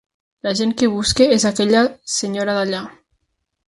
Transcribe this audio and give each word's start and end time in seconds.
La 0.47 0.53
gent 0.59 0.71
que 0.83 0.89
busca 0.95 1.29
és 1.37 1.47
aquella 1.53 1.85
senyora 2.19 2.61
d'allà. 2.61 2.85